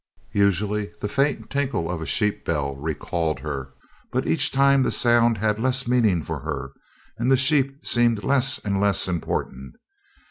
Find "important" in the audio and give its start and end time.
9.07-9.75